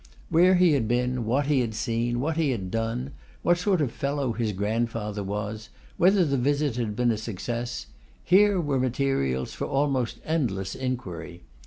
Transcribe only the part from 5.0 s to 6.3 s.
was, whether